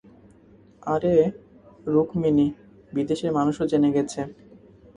[0.85, 1.15] আরে
[1.85, 2.47] রুকমিনি,
[2.93, 4.21] বিদেশের মানুষও জেনে গেছে।